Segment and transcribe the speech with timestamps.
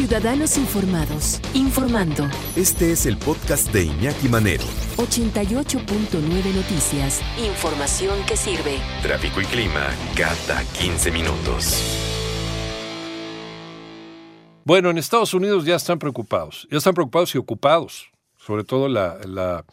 [0.00, 2.26] Ciudadanos Informados, informando.
[2.56, 4.64] Este es el podcast de Iñaki Manero.
[4.96, 7.20] 88.9 Noticias.
[7.38, 8.78] Información que sirve.
[9.02, 11.76] Tráfico y clima cada 15 minutos.
[14.64, 19.18] Bueno, en Estados Unidos ya están preocupados, ya están preocupados y ocupados, sobre todo la,
[19.26, 19.66] la,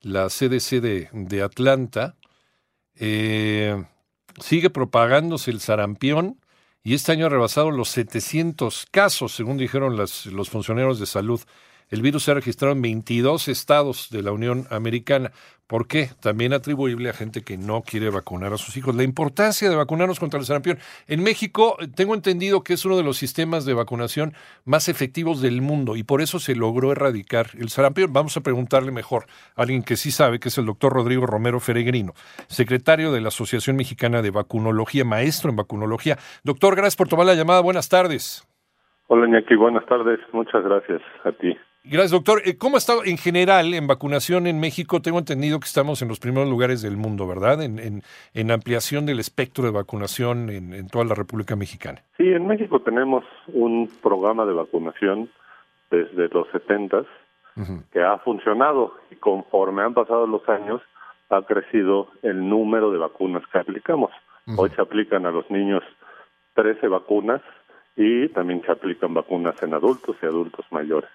[0.00, 2.16] la CDC de, de Atlanta.
[2.96, 3.80] Eh,
[4.40, 6.40] sigue propagándose el sarampión
[6.88, 11.38] y este año ha rebasado los 700 casos, según dijeron las, los funcionarios de salud.
[11.90, 15.32] El virus se ha registrado en 22 estados de la Unión Americana.
[15.66, 16.08] ¿Por qué?
[16.22, 18.94] También atribuible a gente que no quiere vacunar a sus hijos.
[18.94, 20.78] La importancia de vacunarnos contra el sarampión.
[21.08, 24.32] En México tengo entendido que es uno de los sistemas de vacunación
[24.64, 28.12] más efectivos del mundo y por eso se logró erradicar el sarampión.
[28.12, 29.24] Vamos a preguntarle mejor
[29.56, 32.12] a alguien que sí sabe, que es el doctor Rodrigo Romero Feregrino,
[32.48, 36.16] secretario de la Asociación Mexicana de Vacunología, maestro en vacunología.
[36.44, 37.60] Doctor, gracias por tomar la llamada.
[37.60, 38.46] Buenas tardes.
[39.08, 39.54] Hola, Iñaki.
[39.54, 40.20] Buenas tardes.
[40.32, 41.56] Muchas gracias a ti.
[41.84, 42.42] Gracias, doctor.
[42.44, 45.00] Eh, ¿Cómo ha estado en general en vacunación en México?
[45.00, 47.62] Tengo entendido que estamos en los primeros lugares del mundo, ¿verdad?
[47.62, 48.02] En,
[48.34, 52.02] en, ampliación del espectro de vacunación en, toda la República Mexicana.
[52.16, 55.30] Sí, en México tenemos un programa de vacunación
[55.90, 57.04] desde los 70
[57.92, 60.80] que ha funcionado y conforme han pasado los años
[61.28, 64.12] ha crecido el número de vacunas que aplicamos.
[64.56, 65.82] Hoy se aplican a los niños
[66.54, 67.40] 13 vacunas
[67.96, 71.10] y también se aplican vacunas en adultos y adultos mayores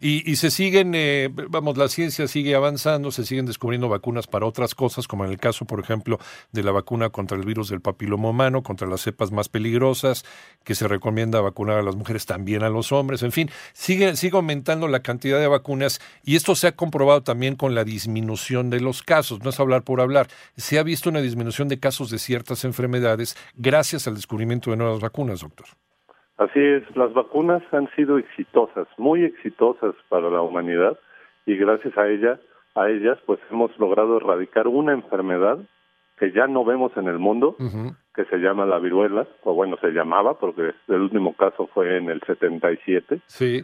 [0.00, 4.44] y, y, se siguen, eh, vamos, la ciencia sigue avanzando, se siguen descubriendo vacunas para
[4.44, 6.18] otras cosas, como en el caso, por ejemplo,
[6.52, 10.24] de la vacuna contra el virus del papiloma humano, contra las cepas más peligrosas,
[10.64, 14.36] que se recomienda vacunar a las mujeres, también a los hombres, en fin, sigue, sigue
[14.36, 18.80] aumentando la cantidad de vacunas y esto se ha comprobado también con la disminución de
[18.80, 22.18] los casos, no es hablar por hablar, se ha visto una disminución de casos de
[22.18, 25.66] ciertas enfermedades gracias al descubrimiento de nuevas vacunas, doctor.
[26.38, 30.98] Así es, las vacunas han sido exitosas, muy exitosas para la humanidad
[31.46, 32.38] y gracias a ella,
[32.74, 35.58] a ellas, pues hemos logrado erradicar una enfermedad
[36.18, 37.56] que ya no vemos en el mundo,
[38.14, 42.10] que se llama la viruela, o bueno, se llamaba porque el último caso fue en
[42.10, 43.20] el 77.
[43.26, 43.62] Sí.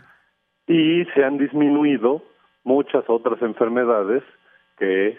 [0.67, 2.23] Y se han disminuido
[2.65, 4.23] muchas otras enfermedades
[4.79, 5.17] que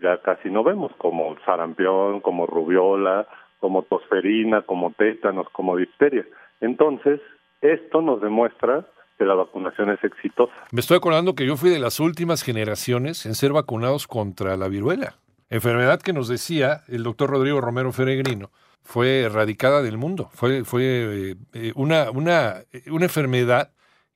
[0.00, 3.26] ya casi no vemos, como sarampión, como rubiola,
[3.60, 6.24] como tosferina, como tétanos, como difteria.
[6.60, 7.20] Entonces,
[7.60, 8.86] esto nos demuestra
[9.18, 10.52] que la vacunación es exitosa.
[10.70, 14.68] Me estoy acordando que yo fui de las últimas generaciones en ser vacunados contra la
[14.68, 15.16] viruela,
[15.50, 18.50] enfermedad que nos decía el doctor Rodrigo Romero Feregrino
[18.82, 23.72] fue erradicada del mundo, fue, fue eh, una, una, una enfermedad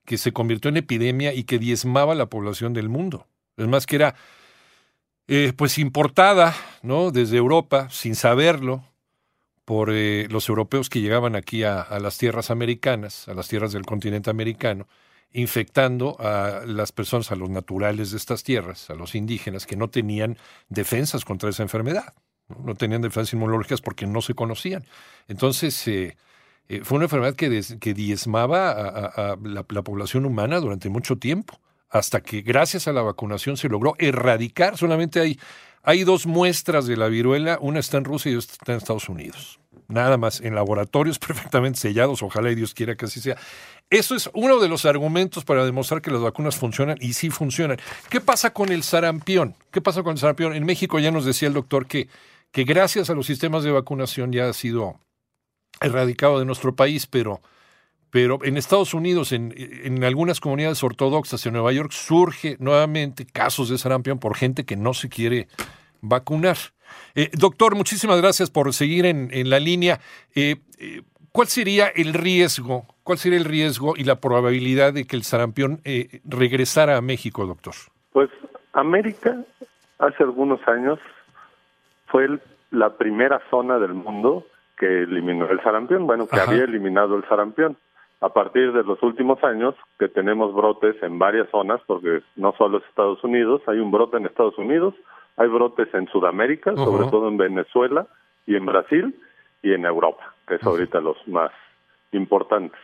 [0.07, 3.27] que se convirtió en epidemia y que diezmaba la población del mundo.
[3.57, 4.15] Es más que era
[5.29, 7.11] eh, pues importada ¿no?
[7.11, 8.83] desde Europa sin saberlo,
[9.73, 13.87] por eh, los europeos que llegaban aquí a, las tierras americanas, a las tierras del
[13.87, 14.87] continente americano,
[15.33, 19.89] infectando a las personas, a los naturales de estas tierras, a los indígenas, que no
[19.89, 20.37] tenían
[20.69, 22.13] defensas contra esa enfermedad,
[22.63, 24.85] no, tenían defensas inmunológicas porque no se conocían.
[25.27, 26.19] Entonces, eh,
[26.69, 32.21] eh, fue una enfermedad que, diezmaba a, la, la, población humana durante mucho tiempo, hasta
[32.21, 34.77] que gracias a la vacunación se logró erradicar.
[34.77, 35.41] Solamente hay
[35.83, 39.09] hay dos muestras de la viruela, una está en Rusia y otra está en Estados
[39.09, 39.59] Unidos.
[39.89, 43.37] Nada más, en laboratorios perfectamente sellados, ojalá y Dios quiera que así sea.
[43.91, 47.79] Eso es uno de los argumentos para demostrar que las vacunas funcionan y sí funcionan.
[48.09, 49.55] ¿Qué pasa con el sarampión?
[49.71, 50.55] ¿Qué pasa con el sarampión?
[50.55, 52.09] En México ya nos decía el doctor que,
[52.53, 54.99] que gracias a los sistemas de vacunación ya ha sido
[55.81, 57.43] erradicado de nuestro país, pero
[58.13, 63.71] pero en Estados Unidos, en, en, algunas comunidades ortodoxas en Nueva York, surge nuevamente casos
[63.71, 65.49] de sarampión por gente que no se quiere
[66.03, 66.59] vacunar.
[67.15, 69.99] Eh, doctor, muchísimas gracias por seguir en, en la línea.
[70.35, 71.01] Eh, eh,
[71.33, 72.85] ¿Cuál sería el riesgo?
[73.03, 75.81] ¿Cuál sería el riesgo y la probabilidad de que el sarampión
[76.27, 77.73] regresara a México, doctor?
[78.13, 78.29] Pues
[78.75, 79.43] América
[79.99, 80.99] hace algunos años
[82.09, 82.29] fue
[82.71, 84.47] la primera zona del mundo
[84.77, 87.79] que eliminó el sarampión, bueno, que había eliminado el sarampión
[88.23, 92.79] a partir de los últimos años que tenemos brotes en varias zonas, porque no solo
[92.79, 94.95] es Estados Unidos, hay un brote en Estados Unidos,
[95.37, 98.07] hay brotes en Sudamérica, sobre todo en Venezuela
[98.47, 99.21] y en Brasil
[99.61, 101.51] y en Europa, que es ahorita los más
[102.13, 102.79] importantes.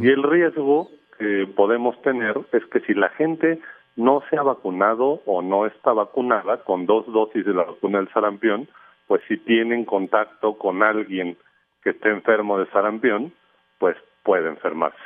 [0.00, 0.88] Y el riesgo
[1.18, 3.60] que podemos tener es que si la gente
[3.96, 8.10] no se ha vacunado o no está vacunada con dos dosis de la vacuna del
[8.10, 8.68] sarampión,
[9.06, 11.36] pues si tienen contacto con alguien
[11.82, 13.34] que esté enfermo de sarampión,
[13.78, 13.96] pues
[14.28, 14.98] puede enfermarse.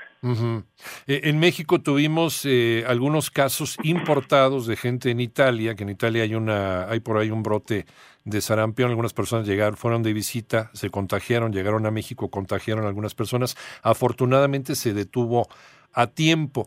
[1.06, 6.24] Eh, en México tuvimos eh, algunos casos importados de gente en Italia, que en Italia
[6.24, 7.86] hay una, hay por ahí un brote
[8.24, 8.90] de sarampión.
[8.90, 13.56] Algunas personas llegaron, fueron de visita, se contagiaron, llegaron a México, contagiaron a algunas personas.
[13.84, 15.46] Afortunadamente se detuvo
[15.92, 16.66] a tiempo.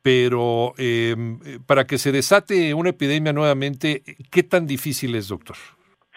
[0.00, 5.56] Pero em, para que se desate una epidemia nuevamente, ¿qué tan difícil es, doctor?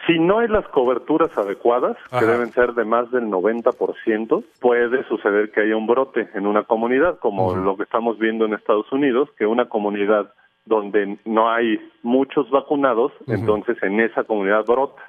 [0.09, 5.51] Si no hay las coberturas adecuadas, que deben ser de más del 90%, puede suceder
[5.51, 9.29] que haya un brote en una comunidad, como lo que estamos viendo en Estados Unidos,
[9.37, 10.33] que una comunidad
[10.65, 15.01] donde no hay muchos vacunados, entonces en esa comunidad brota.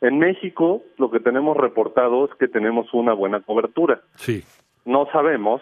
[0.00, 4.00] En México lo que tenemos reportado es que tenemos una buena cobertura.
[4.14, 4.42] Sí.
[4.86, 5.60] No sabemos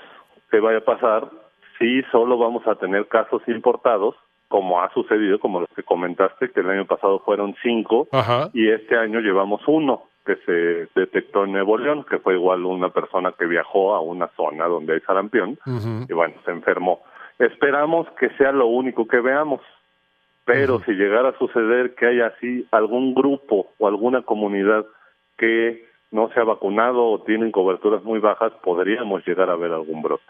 [0.53, 1.29] qué vaya a pasar
[1.79, 4.15] si solo vamos a tener casos importados
[4.49, 8.09] como ha sucedido, como los que comentaste, que el año pasado fueron cinco
[8.53, 12.91] y este año llevamos uno que se detectó en Nuevo León, que fue igual una
[12.91, 15.59] persona que viajó a una zona donde hay sarampión
[16.09, 17.01] y bueno, se enfermó.
[17.39, 19.61] Esperamos que sea lo único que veamos,
[20.45, 24.85] pero si llegara a suceder que haya así algún grupo o alguna comunidad
[25.37, 30.03] que no se ha vacunado o tienen coberturas muy bajas, podríamos llegar a ver algún
[30.03, 30.25] brote.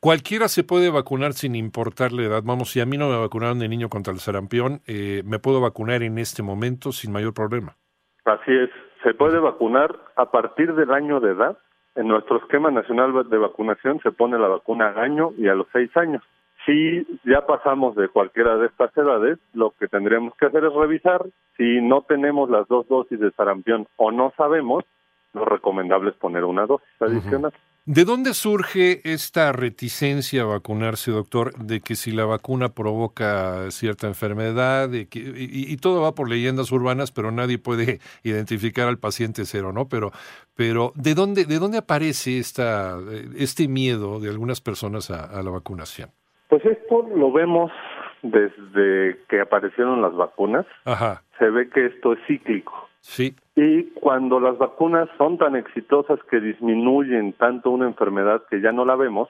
[0.00, 2.42] Cualquiera se puede vacunar sin importar la edad.
[2.44, 5.60] Vamos, si a mí no me vacunaron de niño contra el sarampión, eh, me puedo
[5.60, 7.76] vacunar en este momento sin mayor problema.
[8.24, 8.70] Así es,
[9.02, 11.58] se puede vacunar a partir del año de edad.
[11.94, 15.66] En nuestro esquema nacional de vacunación se pone la vacuna al año y a los
[15.72, 16.22] seis años.
[16.68, 21.24] Si ya pasamos de cualquiera de estas edades, lo que tendríamos que hacer es revisar
[21.56, 24.84] si no tenemos las dos dosis de sarampión o no sabemos,
[25.32, 27.54] lo recomendable es poner una dosis adicional.
[27.86, 34.06] ¿De dónde surge esta reticencia a vacunarse, doctor, de que si la vacuna provoca cierta
[34.06, 39.72] enfermedad y, y, todo va por leyendas urbanas, pero nadie puede identificar al paciente cero,
[39.72, 39.88] ¿no?
[39.88, 40.12] Pero,
[40.54, 42.98] pero ¿de dónde, de dónde aparece esta,
[43.38, 46.10] este miedo de algunas personas a la vacunación?
[46.48, 47.70] Pues esto lo vemos
[48.22, 50.66] desde que aparecieron las vacunas.
[50.84, 51.22] Ajá.
[51.38, 52.88] Se ve que esto es cíclico.
[53.00, 53.34] Sí.
[53.54, 58.84] Y cuando las vacunas son tan exitosas que disminuyen tanto una enfermedad que ya no
[58.84, 59.28] la vemos,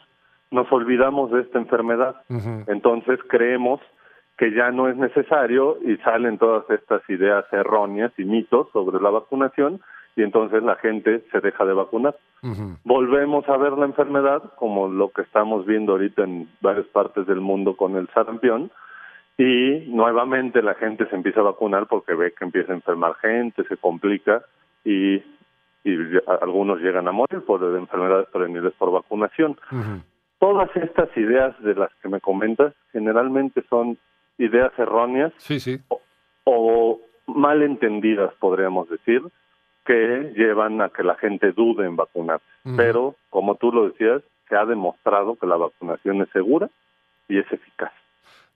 [0.50, 2.22] nos olvidamos de esta enfermedad.
[2.66, 3.80] Entonces creemos
[4.38, 9.10] que ya no es necesario y salen todas estas ideas erróneas y mitos sobre la
[9.10, 9.80] vacunación
[10.18, 12.16] y entonces la gente se deja de vacunar.
[12.82, 17.40] Volvemos a ver la enfermedad como lo que estamos viendo ahorita en varias partes del
[17.40, 18.72] mundo con el sarampión
[19.36, 23.62] y nuevamente la gente se empieza a vacunar porque ve que empieza a enfermar gente,
[23.68, 24.42] se complica
[24.84, 25.22] y,
[25.84, 25.96] y
[26.40, 29.56] algunos llegan a morir por enfermedades perenniles por vacunación.
[30.40, 33.98] Todas estas ideas de las que me comentas generalmente son
[34.36, 35.78] ideas erróneas sí, sí.
[35.88, 36.00] O,
[36.44, 37.00] o
[37.32, 39.22] mal entendidas, podríamos decir,
[39.88, 42.44] que llevan a que la gente dude en vacunarse.
[42.76, 46.68] Pero, como tú lo decías, se ha demostrado que la vacunación es segura
[47.26, 47.90] y es eficaz.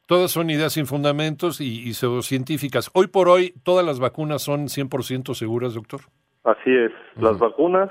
[0.05, 2.91] Todas son ideas sin fundamentos y, y pseudocientíficas.
[2.93, 6.03] Hoy por hoy, ¿todas las vacunas son 100% seguras, doctor?
[6.45, 6.93] Así es.
[7.17, 7.89] Las vacunas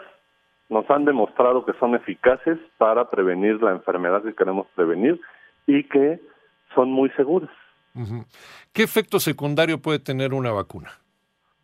[0.69, 5.19] nos han demostrado que son eficaces para prevenir la enfermedad que queremos prevenir
[5.65, 6.19] y que
[6.75, 7.49] son muy seguras.
[8.71, 11.00] ¿Qué efecto secundario puede tener una vacuna?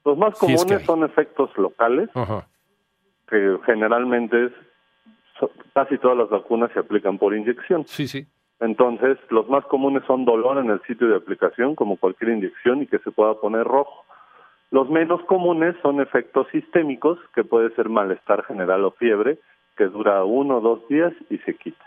[0.08, 2.10] Los más comunes son efectos locales,
[3.28, 4.52] que generalmente es,
[5.74, 7.86] casi todas las vacunas se aplican por inyección.
[7.88, 8.26] Sí, sí.
[8.62, 12.88] Entonces, los más comunes son dolor en el sitio de aplicación, como cualquier inyección, y
[12.88, 14.06] que se pueda poner rojo.
[14.72, 19.40] Los menos comunes son efectos sistémicos, que puede ser malestar general o fiebre,
[19.76, 21.84] que dura uno o dos días y se quita.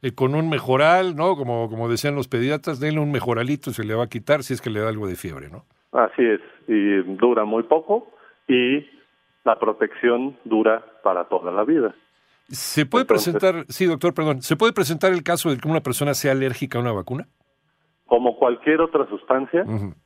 [0.00, 1.36] Eh, con un mejoral, ¿no?
[1.36, 4.54] Como, como decían los pediatras, denle un mejoralito y se le va a quitar si
[4.54, 5.66] es que le da algo de fiebre, ¿no?
[5.92, 8.08] Así es, y dura muy poco
[8.46, 8.86] y
[9.44, 11.94] la protección dura para toda la vida.
[12.48, 16.14] ¿Se puede presentar, sí, doctor, perdón, ¿se puede presentar el caso de que una persona
[16.14, 17.26] sea alérgica a una vacuna?
[18.06, 19.64] Como cualquier otra sustancia,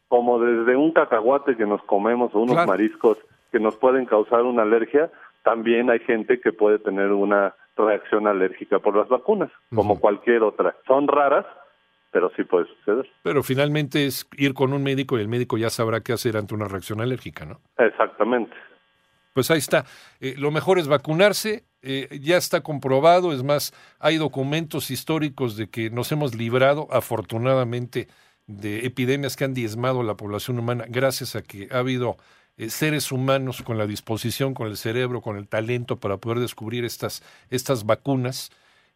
[0.09, 3.19] como desde un cacahuate que nos comemos o unos mariscos
[3.53, 5.11] que nos pueden causar una alergia,
[5.45, 10.75] también hay gente que puede tener una reacción alérgica por las vacunas, como cualquier otra.
[10.87, 11.47] Son raras,
[12.13, 13.11] pero sí puede suceder.
[13.23, 16.55] Pero finalmente es ir con un médico y el médico ya sabrá qué hacer ante
[16.55, 17.61] una reacción alérgica, ¿no?
[17.79, 18.55] Exactamente.
[19.33, 19.87] Pues ahí está.
[20.21, 25.71] Eh, lo mejor es vacunarse, eh, ya está comprobado, es más, hay documentos históricos de
[25.71, 28.09] que nos hemos librado, afortunadamente,
[28.47, 32.17] de epidemias que han diezmado la población humana gracias a que ha habido
[32.59, 36.85] eh, seres humanos con la disposición, con el cerebro, con el talento para poder descubrir
[36.85, 38.51] estas, estas vacunas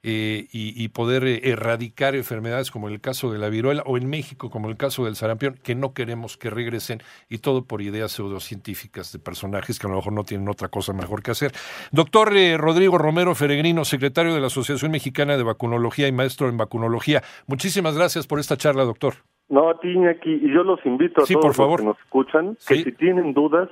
[0.09, 4.51] eh, y, poder eh, erradicar enfermedades como el caso de la viruela o en México
[4.51, 9.13] como el caso del sarampión, que no queremos que regresen y todo por ideas pseudocientíficas
[9.13, 11.51] de personajes que a lo mejor no tienen otra cosa mejor que hacer.
[11.91, 16.57] Doctor eh, Rodrigo Romero Feregrino, secretario de la Asociación Mexicana de Vacunología y maestro en
[16.57, 19.15] vacunología, muchísimas gracias por esta charla, doctor.
[19.49, 22.77] No, a ti, Iñaki, y yo los invito a todos los que nos escuchan, que
[22.77, 23.69] si tienen dudas,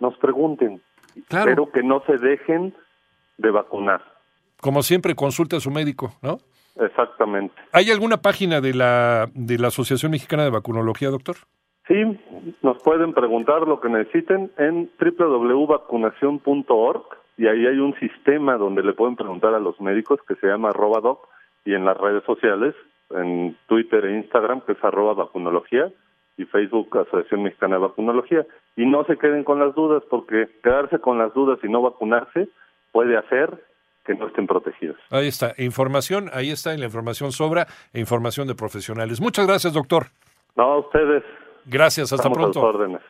[0.00, 0.82] nos pregunten,
[1.28, 2.74] pero que no se dejen
[3.38, 4.19] de vacunar
[4.60, 6.38] Como siempre, consulte a su médico, ¿no?
[6.76, 7.54] Exactamente.
[7.72, 11.36] ¿Hay alguna página de la, de la Asociación Mexicana de Vacunología, doctor?
[11.88, 11.94] Sí,
[12.62, 17.02] nos pueden preguntar lo que necesiten en www.vacunación.org
[17.36, 20.68] y ahí hay un sistema donde le pueden preguntar a los médicos que se llama
[20.68, 21.26] arroba doc
[21.64, 22.76] y en las redes sociales,
[23.10, 25.90] en Twitter e Instagram, que es arroba vacunología
[26.36, 28.46] y Facebook Asociación Mexicana de Vacunología.
[28.76, 32.48] Y no se queden con las dudas porque quedarse con las dudas y no vacunarse
[32.92, 33.58] puede hacer
[34.10, 34.96] que no estén protegidos.
[35.10, 39.20] Ahí está, información, ahí está, y la información sobra, e información de profesionales.
[39.20, 40.06] Muchas gracias, doctor.
[40.56, 41.22] No, a ustedes.
[41.66, 42.78] Gracias, hasta Estamos a sus pronto.
[42.78, 43.02] órdenes.